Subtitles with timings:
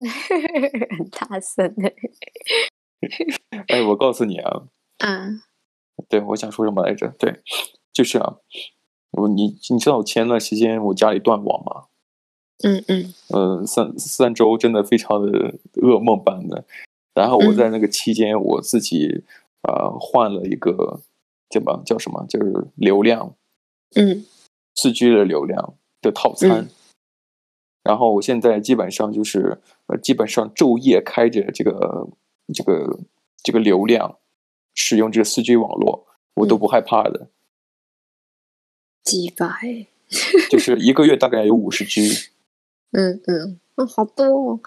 [0.00, 1.92] 很大声的。
[3.68, 5.40] 哎，我告诉你啊，嗯，
[6.08, 7.08] 对，我想说什么来着？
[7.18, 7.42] 对，
[7.92, 8.36] 就是啊，
[9.12, 11.86] 我你你知道前段时间我家里断网吗？
[12.64, 16.64] 嗯嗯，呃，三三周真的非常的噩梦般的。
[17.14, 19.24] 然后我在那个期间，嗯、我自己
[19.62, 21.00] 呃换了一个
[21.48, 23.36] 叫什么叫什么，就是流量，
[23.94, 24.26] 嗯，
[24.74, 26.50] 四 G 的流量的套餐。
[26.50, 26.68] 嗯、
[27.88, 32.06] 然后我现在基本上就是呃，基本上昼夜开着这个
[32.52, 32.98] 这个
[33.42, 34.18] 这个流量，
[34.74, 37.28] 使用这个四 G 网络，我都不害怕的。
[39.02, 39.86] 几百，
[40.50, 42.28] 就是一个月大概有五十 G。
[42.92, 44.60] 嗯嗯，哦，好多哦，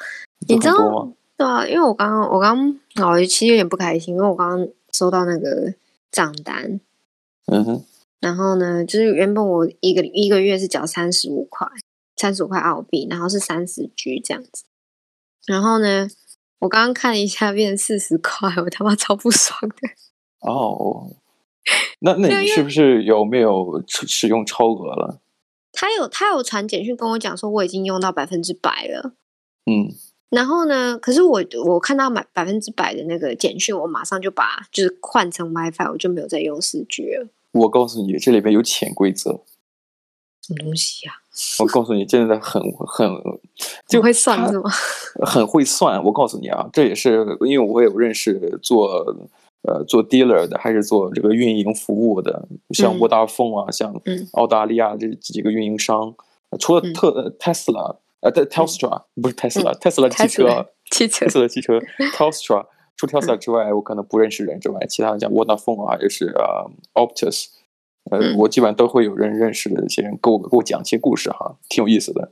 [0.47, 0.57] 你。
[0.57, 2.57] 知道对啊，因为我刚刚我刚
[2.95, 5.75] 刚哦，其实有点不开心，因为我刚刚收到那个
[6.09, 6.79] 账单，
[7.45, 7.83] 嗯哼，
[8.19, 11.67] 然后呢，就是原本我一个一个月是缴三十五块，
[12.21, 14.65] 三十五块澳币，然后是三十 G 这样子，
[15.47, 16.07] 然后呢，
[16.59, 19.89] 我刚刚看了一下变成四十块，我他妈超不爽的。
[20.41, 21.15] 哦，
[22.01, 25.19] 那那你是不是有没有使用超额了？
[25.73, 29.13] 他有他有传简讯跟我讲说我已经用到百分之百了，
[29.65, 29.89] 嗯，
[30.29, 37.29] 然后呢，可是我我看到百百分之百的那个简讯，我马上就把就是换成 WiFi，我就没有再用四 G 了。
[37.53, 39.43] 我告诉你，这里边有潜规则，
[40.41, 41.20] 什么东西呀、啊？
[41.59, 43.09] 我告诉你，真的很很
[43.87, 44.69] 就会算是吗？
[45.25, 46.03] 很会算。
[46.03, 49.15] 我告诉你啊，这也是因为我有认识做。
[49.63, 53.93] 呃，做 dealer 的还是做这个运营服务的，像沃达丰啊，嗯、像
[54.31, 56.15] 澳大利亚这几个运营商，
[56.49, 61.77] 嗯、除了特 Tesla，呃，的 Telstra 不是 Tesla，Tesla 汽车，汽车，Tesla 汽车，
[62.17, 62.65] Telstra
[62.97, 67.45] 除 Tesla 之外，我可能不认识人之外，其他像沃达丰啊，也是呃，Optus，
[68.09, 72.31] 呃，嗯、我基本上都会有人认识的一些人，给我给我讲一些故事哈，挺有意思的。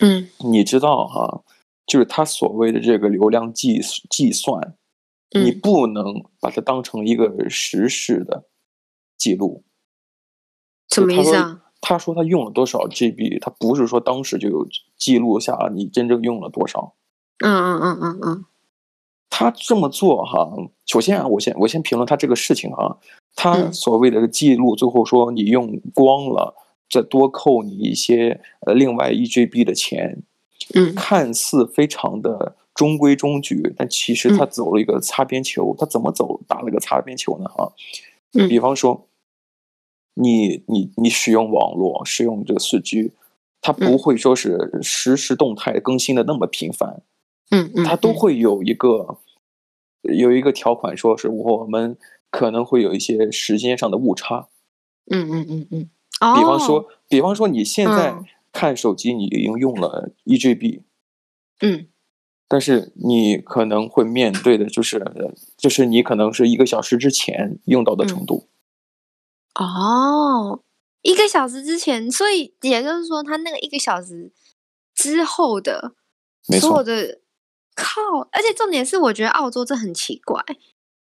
[0.00, 1.42] 嗯，你知道哈，
[1.86, 4.76] 就是他所谓的这个流量计计算。
[5.36, 8.44] 你不能把它当成一个实时的
[9.18, 9.64] 记录，
[10.88, 11.62] 什么意思啊？
[11.80, 14.64] 他说他用了多少 GB，他不是说当时就有
[14.96, 16.94] 记录下你真正用了多少。
[17.44, 18.44] 嗯嗯嗯嗯嗯。
[19.28, 20.48] 他这么做哈，
[20.86, 23.00] 首先啊，我先我先评论他这个事情哈，
[23.34, 26.54] 他所谓的记录，最后说你用光了，
[26.88, 30.22] 再多扣你一些呃另外一 GB 的钱，
[30.74, 32.56] 嗯，看似非常的。
[32.74, 35.72] 中规中矩，但其实他走了一个擦边球。
[35.72, 37.48] 嗯、他怎么走，打了个擦边球呢？
[37.48, 37.72] 哈、
[38.32, 39.06] 嗯，比方说，
[40.14, 43.12] 你你你使用网络，使用这个四 G，
[43.60, 47.00] 它不会说是实时动态更新的那么频繁。
[47.52, 49.18] 嗯嗯，它都会有一个
[50.02, 51.96] 有一个条款，说是我们
[52.34, 54.48] 可能会有一些时间上的误差。
[55.08, 55.90] 嗯嗯嗯嗯。
[56.34, 58.12] 比方说，比方说，你现在
[58.52, 60.82] 看手机，你已经用了一 GB。
[61.60, 61.86] 嗯。
[62.48, 65.00] 但是你可能会面对的就是，
[65.56, 68.48] 就是你可能是一个小时之前用到的程度。
[69.54, 70.60] 嗯、哦，
[71.02, 74.32] 一个小时之前，所以也就是说，他那个一个小时
[74.92, 75.94] 之后的
[76.42, 77.20] 所有的没错。
[77.76, 80.44] 靠，而且重点是，我觉得澳洲这很奇怪，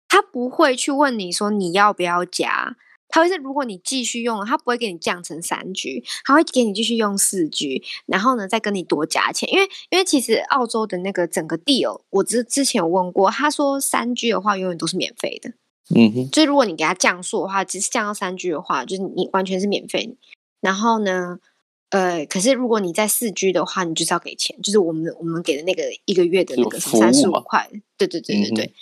[0.08, 2.76] 他不会去问你说你要不要加。
[3.08, 9.48] 他会是，如果你继续用，他不会给你降成三 G，他会给你继续用四 G，然后呢，再跟你多加钱。
[9.48, 15.50] 因为，因为其实澳洲的那个整个 deal，我之之前有问过，他说三 G 的话永远都是免费的。
[15.94, 20.16] 嗯哼，就如果你给他降速的话，只是降到三 G 的话，就是你完全是免费。
[20.60, 21.38] 然后呢，
[21.90, 27.70] 呃，可是如果你在四 G 的话，你就是要给钱，就是我们我们给的那个一个月的那个三十五块。
[27.96, 28.64] 对对对对对。
[28.64, 28.74] 嗯、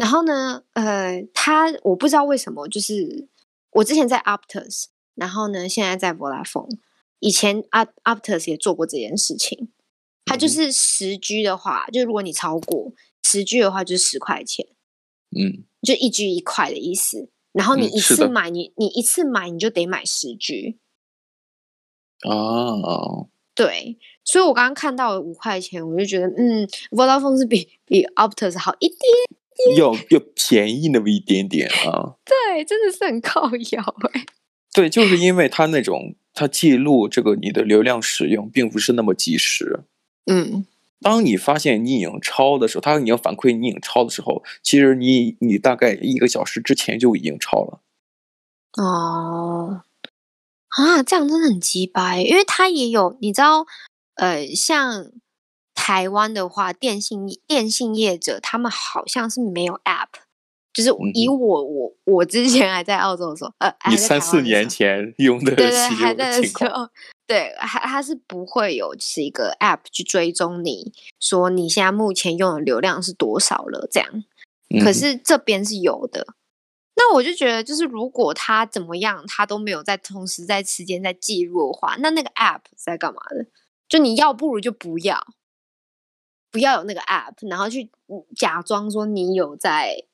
[0.00, 3.28] 然后呢，呃，他我不知道为什么就是。
[3.74, 6.76] 我之前在 Optus，然后呢，现在在 Vodafone。
[7.20, 7.62] 以前
[8.02, 9.70] Optus 也做过这件事情，
[10.24, 14.66] 它就是十 G 的话，就如果你超过十 G 的话，就是十块钱，
[15.30, 17.30] 嗯，就一 G 一块的意思。
[17.52, 20.80] 然后你一次买，嗯、你你一次买你就得买十 G。
[22.28, 28.98] 哦，对，所以我刚刚看到了五块钱，我就觉得，嗯，Vodafone 是比比 Optus 好一点。
[29.76, 32.14] 要要便宜那么一点点啊！
[32.24, 34.24] 对，真的是很靠腰哎。
[34.72, 39.80] 对，就是因为它那种它记录这个你的流量使用，并不是那么及时。
[40.26, 40.64] 嗯，
[41.00, 47.80] 当你发现你已经超的时候，它已经反馈你已经超的时候，其实你你大概一个小时之前就已经超了。
[48.78, 49.82] 哦，
[50.68, 53.66] 啊，这样真的很鸡掰，因为它也有你知道，
[54.14, 55.10] 呃，像。
[55.74, 60.08] 台湾的话，电信电信业者他们好像是没有 App，
[60.72, 66.88] 就是以我、嗯、我我之前还在澳洲的时候，呃，你三四年前用的，对对，还在的时候，
[67.26, 74.24] 对，它它是不会有是一个 App 去追踪你说你现在目前用的流量是多少了这样。
[74.84, 76.20] 可是这边是有的。
[76.20, 76.34] 嗯、
[76.94, 83.46] 那我就觉得，就是如果他怎么样，他都没有在同时在时间在记录的话，那那个 App 在干嘛的？
[83.88, 85.26] 就你要不如就不要，
[86.50, 87.88] 不要有那个 App，然后去
[88.36, 90.04] 假装说你有在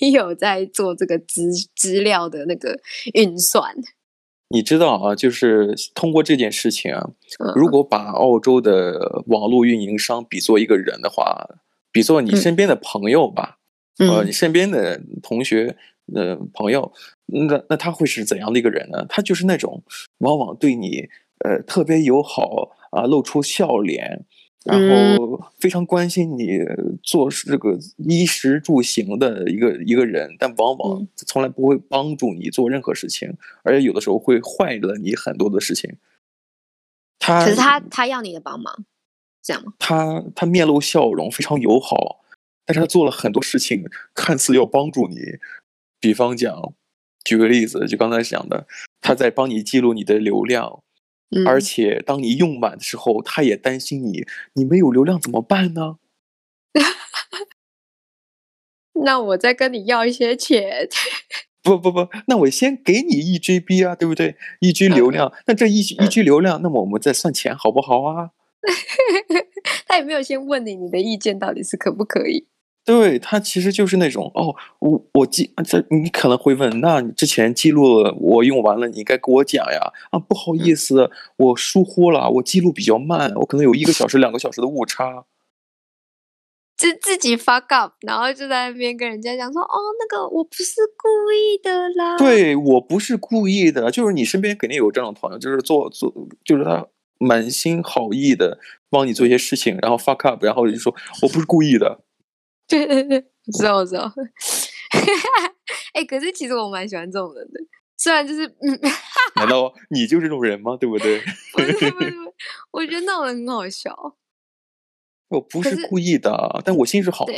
[0.00, 2.80] 你有在做这个资资料的那个
[3.14, 3.74] 运算。
[4.50, 7.10] 你知道啊，就是通过这件事情啊，
[7.54, 11.46] 如果把澳洲的网络运营商比作一个人的话，
[11.92, 13.58] 比作你身边的朋友吧，
[13.98, 15.76] 嗯、呃，你身边的同学、
[16.14, 16.90] 呃朋友，
[17.26, 19.04] 那那他会是怎样的一个人呢？
[19.06, 19.82] 他就是那种
[20.20, 21.06] 往往对你
[21.44, 24.24] 呃特别友好啊，露出笑脸。
[24.64, 24.76] 然
[25.16, 26.58] 后非常关心你
[27.02, 35.96] 做这个衣食住行的一个一个人，但往往从来不会帮助你做任何事情，而且有的时候会坏了你很多的事情。
[37.18, 38.84] 他可是他他要你的帮忙，
[39.42, 39.72] 这样吗？
[39.78, 42.20] 他他面露笑容，非常友好，
[42.66, 43.84] 但是他做了很多事情，
[44.14, 45.16] 看似要帮助你。
[46.00, 46.74] 比方讲，
[47.24, 48.66] 举个例子，就刚才讲的，
[49.00, 50.82] 他在帮你记录你的流量。
[51.46, 55.98] 而且当你用满的时候，他也担心你，你没有流量怎么办呢？
[59.04, 60.88] 那我再跟你要一些钱。
[61.62, 64.36] 不不不，那我先给你一 GB 啊，对不对？
[64.60, 68.30] 一 G 流量，那这一一 G 流量，那么我们再算钱好不好啊？
[69.86, 72.46] 他有没有先问你，你的意见到底是可不可以？
[72.88, 79.92] 对，他其实就是那种哦，我我记这你可能会问，那你之前记录我用完了，你应该给我讲呀？
[80.10, 85.26] 啊，不好意思，我疏忽了，我记录比较慢，我可能有一个小时、两个小时的误差，
[86.78, 96.10] 就自己 fuck up，然后就在那边跟人家讲说，哦，那个我不是故意的啦，对，我不是故意的，就是你身边肯定有这种朋友，就是做做，
[96.42, 96.86] 就是他
[97.18, 98.58] 满心好意的
[98.88, 102.00] 帮你做一些事情，然后 fuck up，然后就说我不是故意的。
[102.68, 104.12] 对对对，我知道我知道。
[105.94, 107.60] 哎、欸，可是其实我蛮喜欢这种人的，
[107.96, 108.80] 虽然就是嗯，
[109.36, 110.76] 难道你就是这种人吗？
[110.78, 111.20] 对不对？
[111.52, 112.34] 不是不是不，
[112.78, 114.16] 我觉得那种人很好笑。
[115.28, 117.32] 我不是故意的，但我心是好的。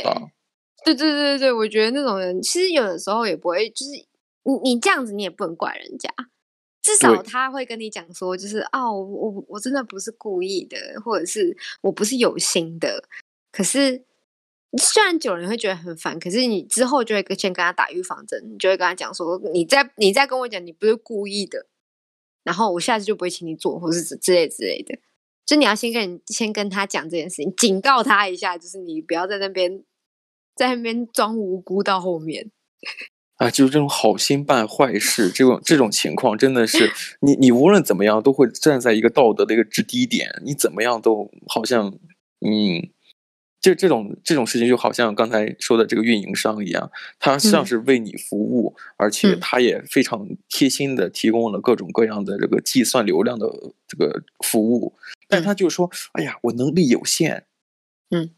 [0.83, 4.05] 对对对对对，我觉得那种人其实有的时候也不会，就是你
[4.63, 6.09] 你这样子你也不能怪人家，
[6.81, 13.03] 至少他会跟你讲说，就是哦，我我我真的不是故意的，或者是我不是有心的，
[13.51, 14.05] 可是。
[14.77, 21.67] 虽然久了你会觉得很烦，可是你之后就会先跟他打预防针，你就会跟他讲说，你再你再跟我讲你不是故意的，
[22.43, 24.97] 然后我下次就不会请你做，或是之类之类的。
[25.45, 29.83] 就你要先跟你先跟他讲这件事情，警告他一下，就是你不要在那边
[30.55, 32.49] 在那边装无辜到后面。
[33.35, 36.89] 啊，就是这种好心办坏事，这种这种情况真的是
[37.19, 41.87] 你你无论怎么样都会站在一个道德的一个制低点，你怎么样都好像
[42.39, 42.89] 嗯。
[43.61, 53.47] 就这种这种事情，就好像刚才说的这个运营商一样，他像是为你服务，嗯、而且他也非常贴心的提供了各种各样的这个计算流量的
[53.87, 54.97] 这个服务。
[55.27, 57.45] 但他就说：“哎呀，我能力有限。”
[58.09, 58.31] 嗯，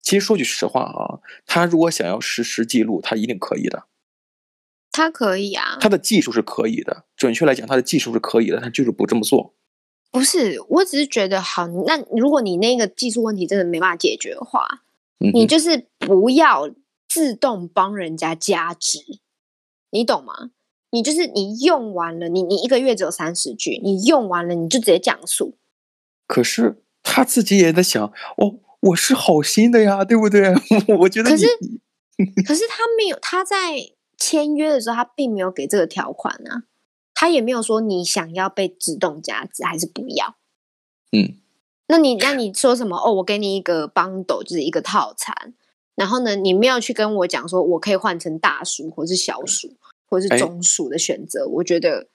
[0.00, 3.88] 其实说句实话啊，他如果想要实时记录，他一定可以的。
[4.92, 7.04] 他可以啊，他的技术是可以的。
[7.16, 9.54] 准确来讲，他的技术是可以的，他就是不这么做。
[10.10, 11.66] 不是，我只是觉得好。
[11.86, 14.66] 那如果你那个技术问题真的没办法解决的话，
[15.20, 16.70] 嗯、你就是不要
[17.08, 18.98] 自动帮人家加值，
[19.90, 20.50] 你懂吗？
[20.90, 25.58] 你就是你用完了，你你一个月只有三十句你用完了你就直接降速。
[26.26, 30.54] 可是他自己也在想，哦，我是好心的呀，对不对？
[31.00, 31.30] 我觉得。
[31.30, 31.46] 可是，
[32.46, 33.56] 可是他没有，他在
[34.16, 36.64] 签约的时候他并没有给这个条款啊。
[37.20, 40.36] 他也没有说你想要被自动加值还是不要，
[41.10, 41.34] 嗯，
[41.88, 42.96] 那你那你说什么？
[42.96, 45.52] 哦，我给你一个 bundle，就是一个套餐，
[45.96, 49.74] 然后呢，你没有去跟我讲说我可以换成大数或是小数
[50.08, 51.48] 或是中数的选择。
[51.48, 52.06] 我觉得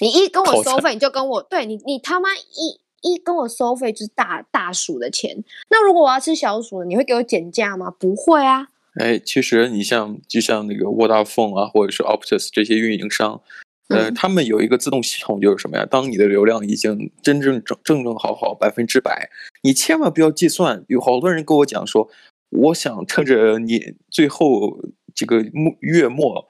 [0.00, 5.44] 你一跟我收费，你就跟我对你你他妈一一跟我收费就是大大数的钱。
[5.70, 7.92] 那如果我要吃小数，你会给我减价吗？
[7.92, 8.70] 不会啊。
[8.94, 13.40] 哎，其实你像就像那个 Vodafone 啊，或者是 Optus 这些运营商。
[13.88, 15.84] 呃，他们有一个自动系统，就是什么呀？
[15.84, 19.28] 当你的流量已经真正正正正好好百分之百，
[19.62, 20.84] 你千万不要计算。
[20.88, 22.08] 有好多人跟我讲说，
[22.50, 24.80] 我想趁着你最后
[25.14, 26.48] 这个末月末，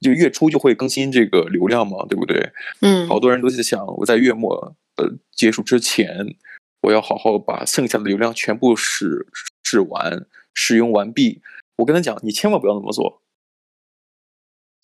[0.00, 2.52] 就月初就会更新这个流量嘛，对不对？
[2.82, 6.36] 嗯，好多人都在想，我在月末呃结束之前，
[6.82, 9.26] 我要好好把剩下的流量全部使
[9.64, 11.40] 使完，使用完毕。
[11.78, 13.22] 我跟他讲，你千万不要那么做。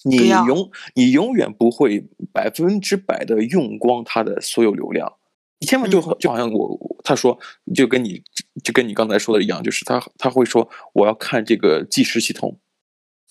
[0.04, 5.14] 你永你永远不会百分之百的用光它的所有流量，
[5.60, 7.38] 你千万就就好像我他说
[7.74, 8.22] 就跟你
[8.64, 12.58] 就跟你刚才说的一样，就是他他会说我要看这个计时系统，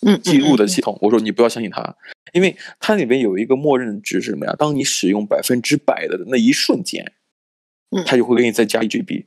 [0.06, 0.98] 嗯，记录的系统。
[1.02, 1.96] 我说你不要相信他，
[2.34, 4.56] 因为它里面有一个默认值是什么呀？
[4.58, 7.14] 当你使用百分之百的那一瞬间，
[7.90, 9.26] 嗯，他就会给你再加一 GB。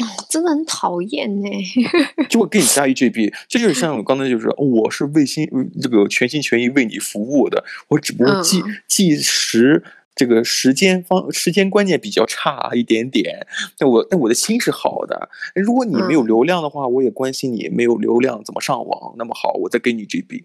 [0.00, 1.48] 哦，真的很讨厌呢，
[2.30, 5.48] 就会给你加一 GB，这就是像我刚才就是，我是为心
[5.82, 9.82] 这个全心全意为你服务的，我只不过计计时
[10.14, 15.30] 这个时间方时间观念比较差一点点，但我但我的心是好的。
[15.54, 19.14] 如果你没有流量的话，我也关心你没有流量怎么上网。
[19.18, 20.44] 那么好，我再给你 GB，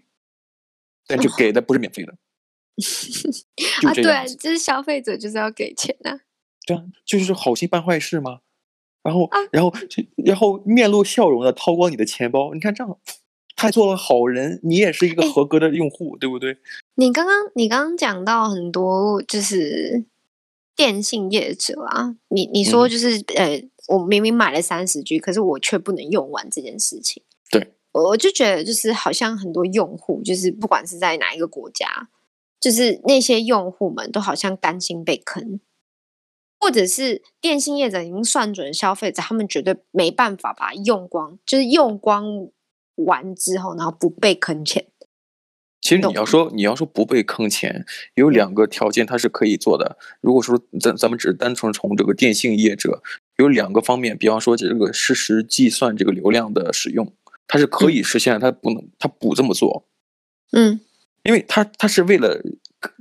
[1.06, 2.14] 但就给的不是免费的。
[3.86, 6.20] 啊，对，这是消费者就是要给钱啊。
[6.66, 8.40] 对啊，就是好心办坏事吗？
[9.04, 9.72] 然后，然后，
[10.16, 12.98] 然后面露笑容的掏光你的钱包，你看这样，
[13.54, 16.56] 他做了好人，你也是一个合格的用户，对不对？
[16.94, 20.04] 你刚刚，你刚刚讲到很多就是
[20.74, 27.22] 电信业者啊，你你说就是、嗯、呃，我明明买了三十 G，可是我却不能用完这件事情。
[27.50, 32.08] 对，我就觉得就是好像很多用户，就是不管是在哪一个国家，
[32.58, 35.60] 就是那些用户们都好像担心被坑。
[36.64, 42.24] 或者是电信业者已经算准消费者，他们绝对没办法把它用光，就是用光
[42.94, 44.86] 完之后，然后不被坑钱。
[45.82, 49.98] 其实你要说你要说不被坑钱，有两个条件它是可以做的。
[50.22, 53.02] 如果说咱咱们只是单纯从这个电信业者，
[53.36, 57.12] 有两个方面，比方说这个实时计算这个流量的使用，
[57.46, 59.86] 它是可以实现，它不能它不这么做。
[60.52, 60.80] 嗯，
[61.24, 62.42] 因为它它是为了。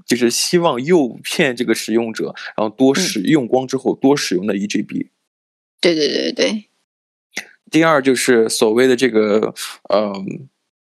[0.05, 5.09] 就是希望诱骗这个使用者，然后多使用光之后多使用的一 GB。
[5.81, 6.65] 对对对对。
[7.71, 9.53] 第二就是所谓的这个，
[9.89, 10.13] 呃，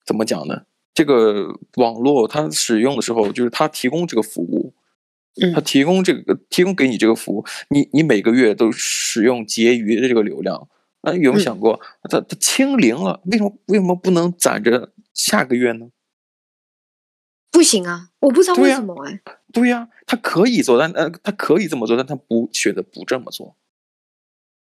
[0.06, 0.64] 怎么讲呢？
[0.94, 4.74] 这个网络它使用的时候，就是它提供这个服务，
[5.54, 10.68] 它提供这个提供给你这个服务，你你每个月都使用结余的这个流量，
[11.02, 11.80] 那有没有想过，
[12.10, 15.88] 它它清零了，为什么为什么不能攒着下个月呢？
[17.58, 19.20] 不行啊，我不知道为什么哎。
[19.52, 23.56] 对呀、啊，他可以做，但呃，他可以这么做，但他不选择不这么做。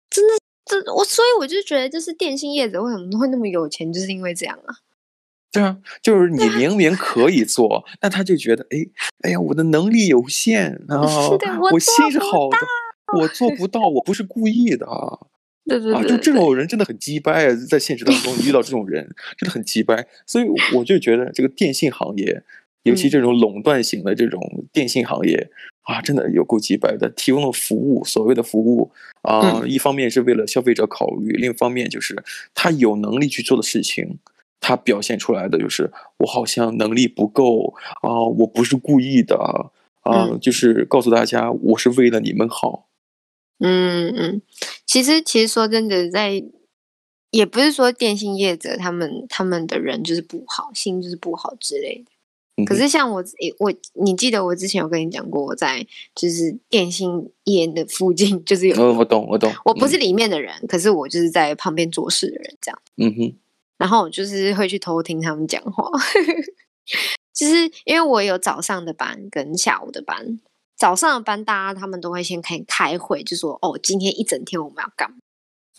[0.09, 0.35] 真的，
[0.65, 4.75] 这我所以我就觉得，就是电信业者为什么会那么有钱，就是因为这样啊。
[5.51, 8.77] 对啊，就是你明明可以做， 但他就觉得，哎，
[9.23, 12.57] 哎呀，我的能力有限 啊，我，我心是好的，
[13.19, 14.87] 我做不到，我不是故意的。
[15.65, 19.03] 对 对对，对，啊，就这种人真的很鸡掰啊，在现实当中你遇到这种人
[19.37, 22.41] 真的很鸡掰，所以我就觉得这个电信行业。
[22.85, 24.39] 尤其这种垄断型的这种
[24.71, 25.49] 电信行业
[25.81, 27.11] 啊，真的有够鸡掰的。
[27.15, 28.91] 提供的服务，所谓的服务
[29.23, 32.23] 啊，一方面是为了消费者考虑，另一方面就是
[32.53, 34.19] 他有能力去做的事情，
[34.59, 42.87] 他表现出来的就是我好像能力不够啊，我不是故意的啊，就是告诉大家我是为了你们好。
[43.59, 44.41] 嗯嗯，
[44.85, 46.43] 其实其实说真的，在
[47.31, 52.11] 也不是说电信业者他们他们的人就是不好，心就是不好之类的。
[52.63, 53.23] 可是像我，
[53.59, 62.81] 我你记得我之前有跟你讲过，我在就是电信业的附近， 就是有，哦，我懂，我懂，我不是里面的人，嗯，可是我就是在旁边做事的人，这样。
[62.97, 63.37] 嗯哼。
[63.77, 65.91] 然后我就是会去偷听他们讲话，
[67.35, 70.39] 就是因为我有早上的班跟下午的班，
[70.77, 75.17] 早上的班大家他们都会先开开会，就说哦，今天一整天我们要干嘛，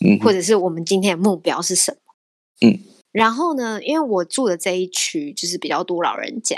[0.05, 2.79] 嗯，或者是我们今天的目标是什么，嗯。
[3.17, 6.55] 然后呢，因为我住的这一区就是比较多老人家，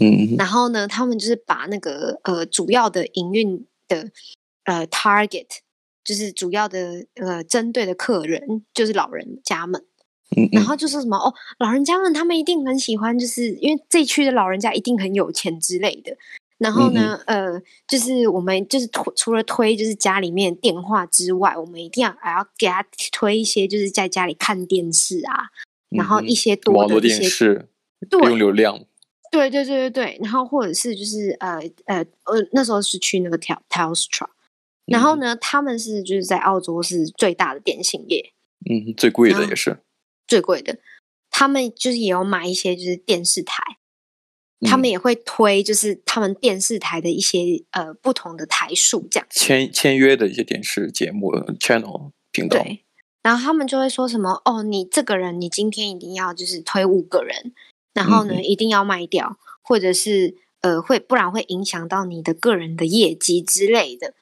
[0.00, 4.10] 嗯，然后呢，他们就是把那个呃主要的营运的
[4.64, 5.58] 呃 target，
[6.02, 9.84] 就是主要的呃针对的客人就是老人家们，
[10.34, 16.16] 嗯，然后就说什么哦，老人家们他们一定很喜欢，就是因为这一区的老人家一定很有钱之类的。
[16.56, 25.50] 然后呢，嗯、呃，就是我们就是推除了推就是家里面电话之外，我们一定要还要给他推一些就是在家里看电视啊。
[25.94, 27.68] 然后一些多的一些，网络电视，
[28.10, 28.84] 对，用流量，
[29.30, 30.18] 对对对对对。
[30.22, 34.28] 然后或者是就是呃呃呃，那时候是去那个 Telstra，
[34.86, 38.32] 然后呢，他们是就是在澳洲是最大的电信业，
[38.70, 39.78] 嗯，最贵的也是
[40.26, 40.78] 最贵的。
[41.30, 43.62] 他们就是也有买一些就是电视台，
[44.60, 52.62] 嗯，他们也会推就是他们电视台的一些呃不同的台数这样签签约的一些电视节目 channel 频道。
[52.62, 52.83] 对
[53.24, 57.54] 然后他们就会说什么哦，你这个人你今天一定要就是推五个人，
[57.94, 64.12] 然后呢、嗯、一定要卖掉，或者是呃会不然会影响到你的个人的业绩之类的。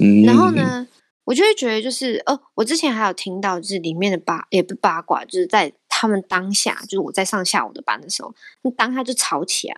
[0.00, 0.88] 嗯，然后呢，
[1.22, 8.34] 我就会觉得就是哦，我之前还有听到就是里面的八也不八卦，就是在他们当下就是我在上下午的班的时候，
[8.76, 9.76] 当下就吵起来，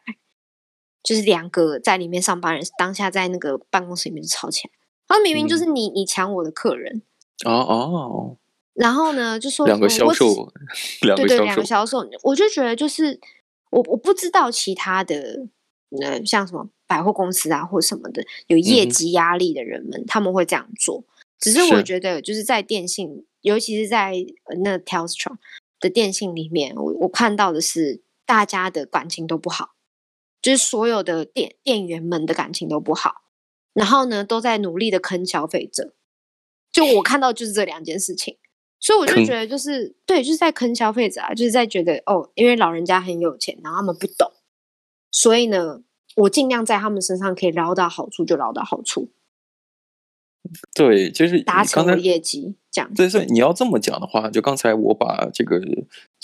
[1.03, 4.73] 就是两个在里面上班人当下在那个办公室里面就吵起来，
[5.07, 7.03] 他明明就是你、嗯、你抢我的客人
[7.45, 8.37] 哦哦，
[8.75, 10.53] 然后呢就说两个销售，
[11.03, 13.19] 两个销售，对对两个销售，我就觉得就是
[13.71, 15.47] 我我不知道其他的
[16.03, 21.05] 呃像什么百货公司啊或什么的有业绩压力的人们、嗯、他们会这样做，
[21.41, 24.15] 只是我觉得就是在电信，尤其是在
[24.63, 25.37] 那 Telstra
[25.81, 29.71] 的电信里面，我我看到的是大家的感情都不好。
[30.43, 33.23] 就是所有的店店员们的感情都不好，
[33.73, 35.95] 然后呢，都在努力的坑消费者。
[36.71, 38.37] 就我看到就是这两件事情，
[38.85, 44.31] 所以我就觉得就是对，就是在坑消费者啊，就是在觉得哦，因为老人家很有钱，然后他们不懂，
[45.11, 45.81] 所以呢，
[46.17, 49.09] 我尽量在他们身上可以捞到好处就捞到好处。
[50.75, 52.93] 对，就是达成业绩这样。
[52.93, 55.59] 对，所以你要这么讲的话，就刚才我把这个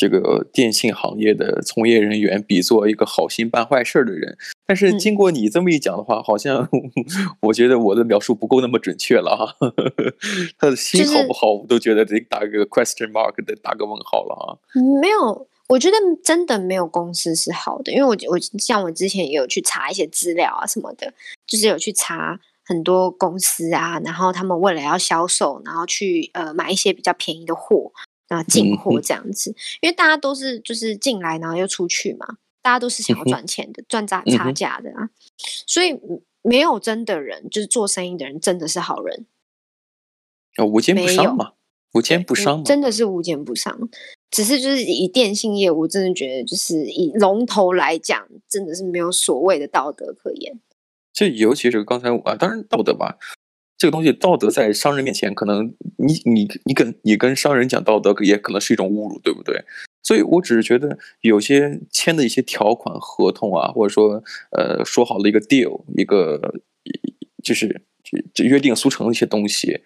[0.00, 4.34] 这个电信行业的从业人员比作一个好心办坏事的人，
[4.66, 6.66] 但是经过你这么一讲的话，嗯、好像
[7.42, 9.54] 我觉得我的描述不够那么准确了哈。
[10.58, 14.56] 他的心好不好，我都觉得得打个 question mark，得打个问号了啊。
[15.02, 21.12] 没有，我觉得真的没有公司是好的，因为我我像我之前也有去查一些资料啊什么的，
[21.46, 22.40] 就是有去查。
[22.62, 27.90] 很多公司啊，然后他们为了要销售，然后去呃买一些比较便宜的货，
[28.30, 35.10] 然后进货这样子，嗯、因为大家都是就是进来然后又出去嘛，大家都是想要赚钱的，赚差差价的啊，嗯、
[35.66, 36.00] 所以
[36.42, 39.26] 没有真的人，就是做生意的人真的是好人，
[40.56, 41.54] 哦，无奸不商嘛，
[41.94, 43.90] 无奸不商，真的是无奸不商，
[44.30, 50.60] 只是就是以电信业，我真的觉得就是以龙头来讲，真的是没有所谓的道德可言。
[51.12, 53.18] 这尤其是刚才啊，当然道德吧，
[53.80, 59.64] 这个东西道德在商人面前，可能你你你跟你跟商人讲道德，也可能是一种侮辱，对不对？
[60.02, 66.60] 所以我只是觉得有些签的一些条款合同啊，或者说呃说好的一个 deal，一个
[67.42, 67.80] 就是
[68.34, 69.80] 就约定俗成的一些东西，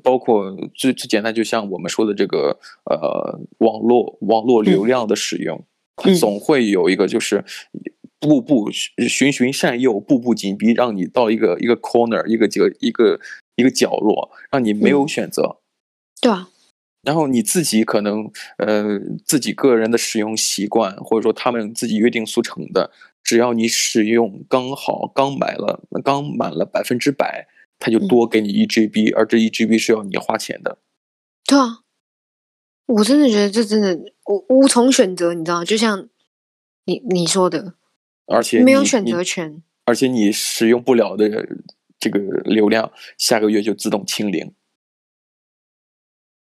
[0.00, 5.64] 包括最最简单，就像我们说的这个呃网络网络流量的使用，
[6.04, 7.44] 嗯、总会有一个就是。
[8.26, 13.20] 步步循循善诱，步步紧逼，让你到一个一个 corner，一个这个一个
[13.56, 15.42] 一个角落，让你没有选择。
[15.42, 15.60] 嗯、
[16.22, 16.48] 对啊。
[17.02, 22.90] 然后你自己可能呃自己个人的使用习惯，或者说他们自己约定俗成的，
[23.22, 27.46] 只要你使用刚好刚买了刚满了百分之百，
[27.78, 30.78] 他就多给你一 GB，嗯、而这一 GB 是要你花钱的。
[31.44, 31.80] 对啊。
[32.86, 35.64] 我真的觉得这真的我无从选择，你知道吗？
[35.64, 36.08] 就像
[36.86, 37.74] 你你说的。
[38.26, 41.46] 而且没有选择权，而且你使用不了的
[42.00, 44.54] 这个流量，下个月就自动清零。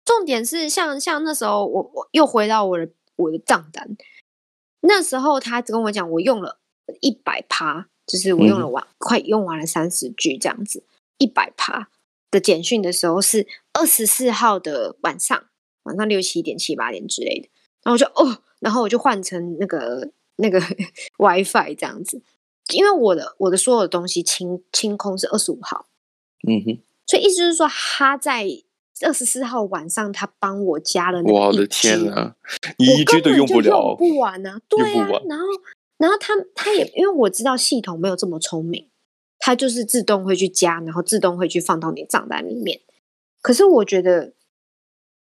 [0.05, 3.97] 重点是像像那时候，我我又回到我的我的账单，
[4.81, 6.61] 那时候他跟我讲，我用了
[7.01, 10.85] 一百趴，就是我用了完、嗯、快用完了三十 G 这样子，
[11.19, 11.91] 一百趴
[12.31, 15.45] 的简讯的时候是二十四号的晚上，
[15.83, 17.51] 晚上六七点七八点之类的，
[17.83, 20.13] 然后我就哦，然后我就换成那个。
[20.37, 20.61] 那个
[21.19, 22.23] WiFi 这样子，
[22.75, 25.87] 因为我的我的所有的东西清清空是二十五号，
[26.47, 28.47] 嗯哼，所以意思就是说他在
[29.03, 32.35] 二十四号晚上他帮我加了那，我的天呐，
[32.79, 35.45] 你一句都用不了，用不完啊，对啊，然后
[35.99, 38.89] 然后他他也因为我知道系统没有这么聪明，
[39.39, 42.81] 他就是自动会去加，然后自动会去放到你账单里面，
[43.43, 44.33] 可是我觉得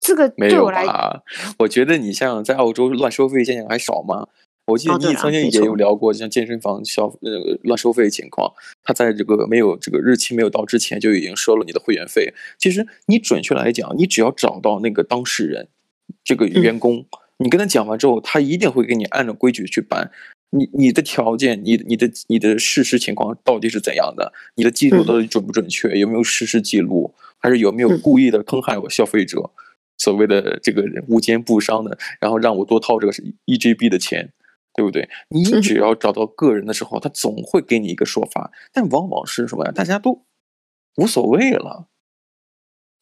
[0.00, 1.22] 这个对我来讲，
[1.60, 4.28] 我觉得你像在澳洲乱收费现象还少吗？
[4.66, 8.52] 我记得你曾经也有聊过，像健身房消那个乱收费情况，
[8.84, 12.32] 他在这个没有这个日期没有到之前就已经收了你的会员费。
[12.58, 15.68] 其实你准确来讲，你只要找到那个当事人，
[16.22, 17.04] 这个员工，
[17.38, 20.10] 你跟他讲完之后，他一定会给你按照规矩去办。
[20.50, 24.32] 你你的条件，你你的你的事实情况到底是怎样的？
[24.54, 25.98] 你的记录到底准不准确？
[25.98, 27.14] 有没有实时记录？
[27.38, 29.50] 还是有没有故意的坑害我消费者？
[29.98, 33.12] 所谓的这个无奸不商的，然后让我多掏这个
[33.46, 34.30] 一 GB 的钱。
[34.74, 35.08] 对不对？
[35.28, 39.72] 你只要找到个人的时候，他总会给你一个说法，但往往是什么呀？
[39.72, 40.24] 大家都
[40.96, 41.88] 无所谓了，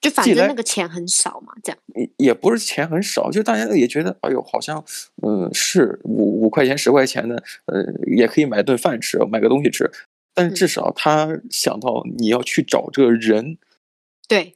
[0.01, 1.79] 就反正那个钱很少嘛，这样。
[1.95, 4.85] 也也不是钱很少，就大家也觉得，哎呦，好像
[5.23, 9.91] 嗯是五五块钱十块钱的，呃，也可以买顿饭吃，买个东西吃。
[10.35, 13.59] 但至少他想到你要去找这个人，
[14.29, 14.55] 对。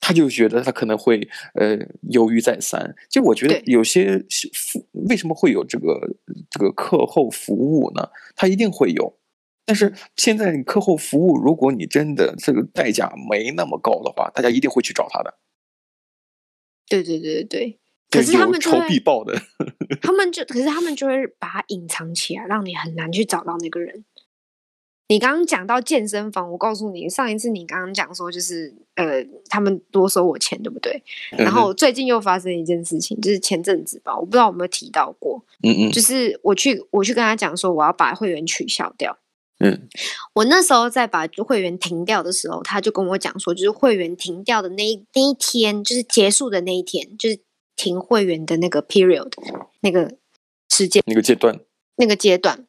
[0.00, 1.76] 他就觉得他可能会呃
[2.10, 4.18] 犹豫再三，就我觉得有些
[4.54, 6.16] 服为什么会有这个
[6.50, 8.08] 这个课后服务呢？
[8.36, 9.18] 他一定会有，
[9.66, 15.38] 但是现在课后服务，如果你真的这个代价没那么高的话，大家一定会去找他的。
[16.88, 17.78] 对对对对对，
[18.10, 19.38] 可是他们仇必报的，
[20.00, 24.04] 他们就可是他们就会把它隐藏起来，让你很难去找到那个人。
[25.10, 31.02] 你刚刚讲到健身房，我告诉你，上一次你刚刚讲说就是呃，他们多收我钱，对不对？
[31.30, 39.16] 然后最近又发生一件事情，就是前阵子吧，我不知道有没有提到过，嗯嗯，就是我去我去跟他讲说我要把会员取消掉，
[39.60, 39.88] 嗯，
[40.34, 47.40] 我那时候在把会员停掉的时候，他就跟我讲说，就是会员停掉的那一那一天，就是结束的那一天，就是
[47.76, 49.32] 停会员的那个 period
[49.80, 50.18] 那个
[50.68, 51.58] 时间那个阶段
[51.96, 52.66] 那个阶段。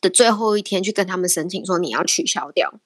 [0.00, 2.80] 的最后一天去跟他们申请说你要取消掉，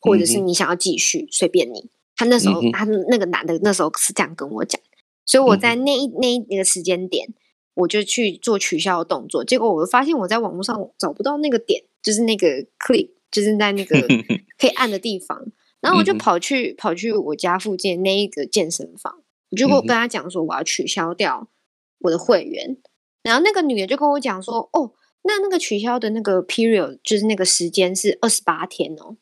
[0.00, 1.90] 或者是你想要继续，随便你。
[2.16, 4.80] 他那时候他那个男的那时候是这样跟我讲，
[5.26, 7.34] 所以我在那一那一那个时间点，
[7.74, 9.44] 我就去做取消的动作。
[9.44, 12.46] 结果我发现我在网络上找不到那个点，就是那个
[12.78, 14.00] click，就是在那个
[14.56, 15.44] 可以按的地方。
[15.80, 21.48] 然后我就跑去跑去我家附近那一个健身房，我就跟他讲说我要取消掉
[21.98, 22.76] 我的会员。
[23.24, 24.92] 然后那个女的就跟我讲说，哦。
[25.24, 29.16] 那那个取消的那个 period 就是那个时间是二十八天哦，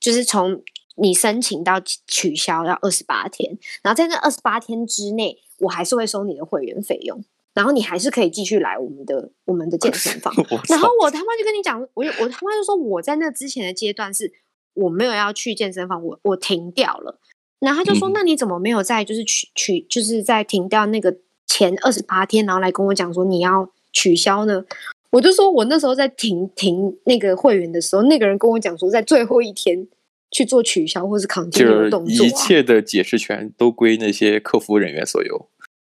[0.00, 0.62] 就是从
[0.96, 10.34] 你申请到取消要二十八天，然后在那二十八天之内，我还是会收你的会员费用，然后你还是可以继续来我们的我们的健身房。
[10.68, 14.32] 然后我他妈就跟你讲，我我他妈就说我在那之前的阶段是
[14.74, 17.18] 我没有要去健身房，我我停掉了。
[17.58, 24.64] 然后他就说，那你怎么没有在就是取取就是在停掉那个前二十八天，然后来跟我讲说你要取消呢？
[25.12, 29.86] 我就说，我那时候在停停那个会员的时候，那个人跟我讲说，在最后一天
[30.30, 35.50] 去做取消或是扛金的动作，啊，一切的解释权都归那些客服人员所有，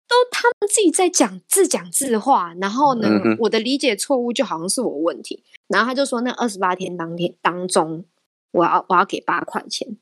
[0.08, 2.54] 都他们自己在讲自讲自话。
[2.60, 5.44] 然后呢，嗯、我的理解错误就好像是我问题。
[5.68, 8.06] 然后他就说，那二十八天当天当中，
[8.52, 9.98] 我要我要给八块钱。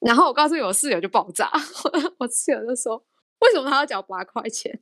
[0.00, 1.52] 然后我告诉你，我室友就爆炸，
[2.16, 3.04] 我室友就说，
[3.40, 4.80] 为什么他要缴八块钱？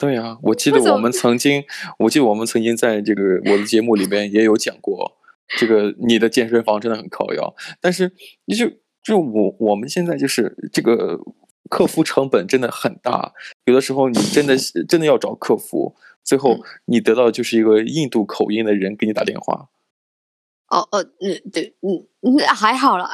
[0.00, 1.62] 对啊，我记得我们曾经，
[1.98, 5.18] 我记得我们曾经在这个我的节目里边也有讲过，
[5.58, 8.10] 这个你的健身房真的很靠腰，但是
[8.46, 8.66] 你就
[9.04, 11.20] 就我我们现在就是这个
[11.68, 13.34] 客服成本真的很大，
[13.66, 14.56] 有的时候你真的
[14.88, 19.68] 真的要找客服，最后你得到的就是一个印度口音的人给你打电话。
[20.68, 23.10] 哦哦，嗯对嗯嗯还好啦。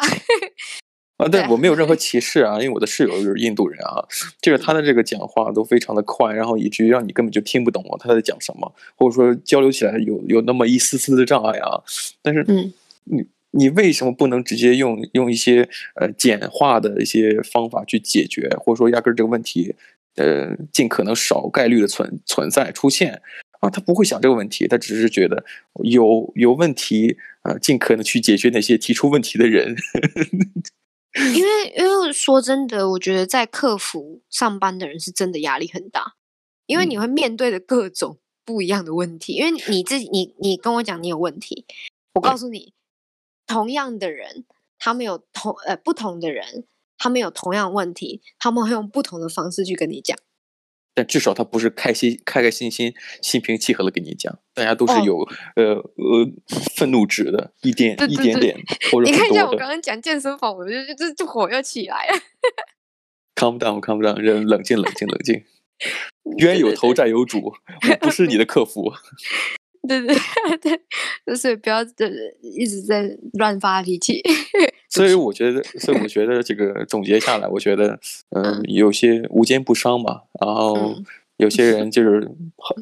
[1.17, 4.05] 啊，但我没有任何歧视啊，因为我的室友就是印度人啊，
[4.43, 11.83] 就是他的这个讲话都非常的快，然后以至于让你根本就听不懂他在讲什么，或者说交流起来有有那么一丝丝的障碍啊。
[12.21, 12.71] 但是，嗯，
[13.05, 19.75] 你你为什么不能直接用用一些呃简化的一些方法去解决，或者说压根儿这个问题
[20.17, 23.23] 呃尽可能少概率的存存在出现
[23.61, 23.71] 啊？
[23.71, 25.43] 他不会想这个问题，他只是觉得
[25.83, 29.75] 有有问题啊，呃，尽可能去解决那些提出问题的人。
[31.35, 36.17] 因为，因为说真的，我觉得在客服上班的人是真的压力很大，
[36.67, 39.33] 因为你会面对的各种不一样的问题。
[39.33, 41.65] 因为你自己，你你跟我讲你有问题，
[42.15, 42.75] 我告诉你，
[43.47, 44.45] 同样的人，
[44.79, 46.65] 他们有同呃不同的人，
[46.99, 50.17] 他们有同样问题，他们会用不同的方式去跟你讲。
[50.97, 56.27] 但至少他不是开心开开心心心平气和的跟你讲，大家都是有、哦、呃呃
[56.75, 58.59] 愤怒值的，一点一点点
[58.91, 59.11] 或者。
[59.11, 62.19] 你看一下我刚刚讲健身房，我就就就火又起来了。
[63.35, 65.45] Calm down，calm down，人冷静冷静冷静。
[66.39, 67.53] 冤有头债有主，
[67.91, 68.91] 我不是你的客服。
[69.87, 70.15] 对对
[70.61, 70.81] 对，
[71.27, 71.83] 就是不要
[72.43, 74.21] 一直在乱发脾气。
[74.89, 77.99] 所以我觉得，所以我觉得这个总结下来，我觉得，
[78.31, 80.95] 嗯、呃，有些无奸不商嘛，然后
[81.37, 82.31] 有些人就是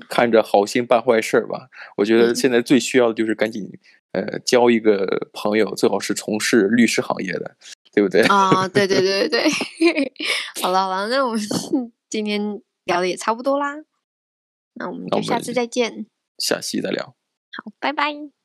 [0.08, 1.68] 看着好心办坏事吧。
[1.96, 3.68] 我觉得现在最需要的就是赶紧，
[4.12, 7.56] 呃，交一个朋友，最好是从事律师行业的，
[7.92, 8.22] 对不对？
[8.22, 10.12] 啊，对对对对对。
[10.62, 11.40] 好了好了，那我们
[12.08, 13.74] 今天聊的也差不多啦，
[14.74, 16.06] 那我们就下次再见。
[16.46, 17.06] 下期再聊。
[17.06, 18.43] 好，拜拜。